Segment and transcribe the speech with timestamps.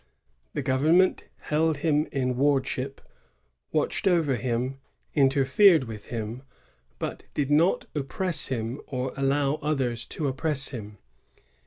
[0.53, 3.01] The government held him in wardship,
[3.71, 4.79] watched over him,
[5.13, 6.41] interfered with him,
[6.99, 10.97] hut did not oppress him or allow others to oppress him.